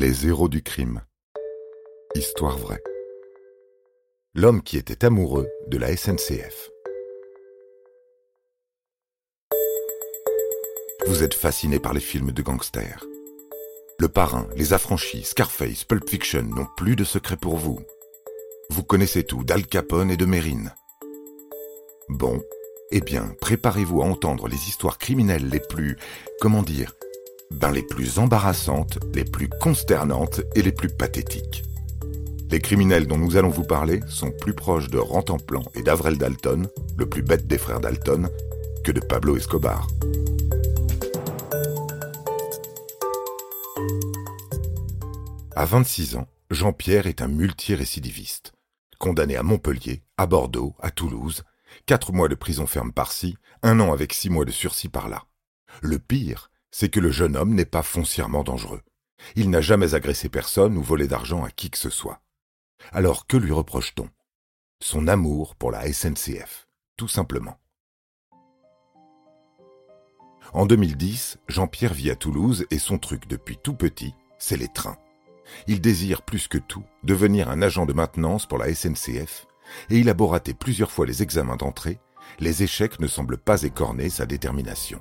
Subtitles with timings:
[0.00, 1.02] Les héros du crime.
[2.14, 2.82] Histoire vraie.
[4.34, 6.70] L'homme qui était amoureux de la SNCF.
[11.06, 13.04] Vous êtes fasciné par les films de gangsters.
[13.98, 17.78] Le Parrain, Les Affranchis, Scarface, Pulp Fiction n'ont plus de secret pour vous.
[18.70, 20.72] Vous connaissez tout d'Al Capone et de Mérine.
[22.08, 22.40] Bon,
[22.90, 25.98] eh bien, préparez-vous à entendre les histoires criminelles les plus,
[26.40, 26.94] comment dire,
[27.50, 31.64] ben les plus embarrassantes, les plus consternantes et les plus pathétiques.
[32.50, 36.68] Les criminels dont nous allons vous parler sont plus proches de Rantanplan et d'Avrel Dalton,
[36.98, 38.28] le plus bête des frères Dalton,
[38.82, 39.86] que de Pablo Escobar.
[45.54, 48.52] À 26 ans, Jean-Pierre est un multirécidiviste.
[48.98, 51.44] Condamné à Montpellier, à Bordeaux, à Toulouse,
[51.86, 55.24] quatre mois de prison ferme par-ci, un an avec six mois de sursis par-là.
[55.82, 58.82] Le pire, c'est que le jeune homme n'est pas foncièrement dangereux.
[59.36, 62.22] Il n'a jamais agressé personne ou volé d'argent à qui que ce soit.
[62.92, 64.08] Alors que lui reproche-t-on?
[64.82, 67.58] Son amour pour la SNCF, tout simplement.
[70.52, 74.96] En 2010, Jean-Pierre vit à Toulouse et son truc depuis tout petit, c'est les trains.
[75.66, 79.46] Il désire plus que tout devenir un agent de maintenance pour la SNCF
[79.90, 82.00] et il a beau rater plusieurs fois les examens d'entrée,
[82.38, 85.00] les échecs ne semblent pas écorner sa détermination.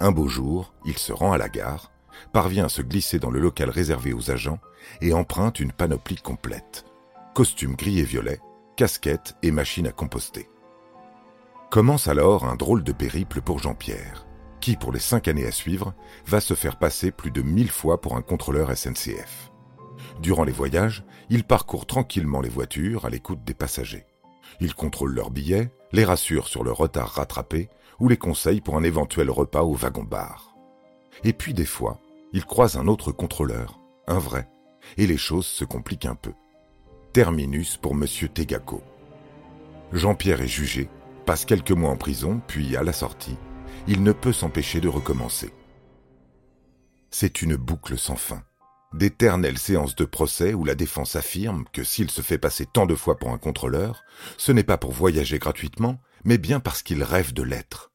[0.00, 1.90] Un beau jour, il se rend à la gare,
[2.32, 4.58] parvient à se glisser dans le local réservé aux agents
[5.00, 6.84] et emprunte une panoplie complète.
[7.34, 8.40] Costume gris et violet,
[8.76, 10.48] casquette et machine à composter.
[11.70, 14.26] Commence alors un drôle de périple pour Jean-Pierre,
[14.60, 15.94] qui, pour les cinq années à suivre,
[16.26, 19.50] va se faire passer plus de mille fois pour un contrôleur SNCF.
[20.20, 24.06] Durant les voyages, il parcourt tranquillement les voitures à l'écoute des passagers.
[24.60, 27.68] Il contrôle leurs billets, les rassure sur le retard rattrapé
[28.00, 30.56] ou les conseille pour un éventuel repas au wagon-bar.
[31.24, 32.00] Et puis des fois,
[32.32, 34.48] il croise un autre contrôleur, un vrai,
[34.96, 36.32] et les choses se compliquent un peu.
[37.12, 38.82] Terminus pour Monsieur Tegaco.
[39.92, 40.88] Jean-Pierre est jugé,
[41.26, 43.36] passe quelques mois en prison, puis à la sortie,
[43.86, 45.52] il ne peut s'empêcher de recommencer.
[47.10, 48.42] C'est une boucle sans fin.
[48.94, 52.94] D'éternelles séances de procès où la défense affirme que s'il se fait passer tant de
[52.94, 54.04] fois pour un contrôleur,
[54.36, 57.90] ce n'est pas pour voyager gratuitement, mais bien parce qu'il rêve de l'être.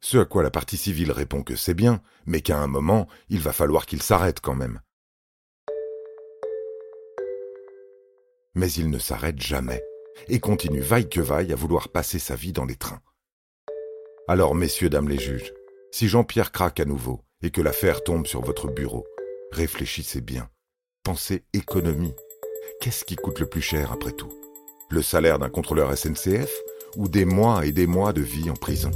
[0.00, 3.40] Ce à quoi la partie civile répond que c'est bien, mais qu'à un moment, il
[3.40, 4.80] va falloir qu'il s'arrête quand même.
[8.54, 9.82] Mais il ne s'arrête jamais,
[10.28, 13.00] et continue vaille que vaille à vouloir passer sa vie dans les trains.
[14.28, 15.52] Alors, messieurs, dames les juges,
[15.92, 19.06] si Jean-Pierre craque à nouveau et que l'affaire tombe sur votre bureau,
[19.52, 20.48] réfléchissez bien.
[21.04, 22.14] Pensez économie.
[22.80, 24.32] Qu'est-ce qui coûte le plus cher après tout?
[24.90, 26.50] Le salaire d'un contrôleur SNCF
[26.96, 28.90] ou des mois et des mois de vie en prison?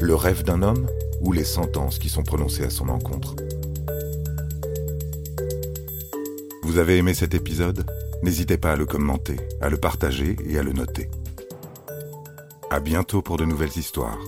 [0.00, 0.86] Le rêve d'un homme
[1.20, 3.34] ou les sentences qui sont prononcées à son encontre?
[6.62, 7.86] Vous avez aimé cet épisode?
[8.22, 11.10] N'hésitez pas à le commenter, à le partager et à le noter.
[12.70, 14.18] À bientôt pour de nouvelles histoires.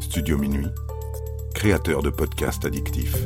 [0.00, 0.68] Studio Minuit,
[1.54, 3.16] créateur de podcasts addictifs.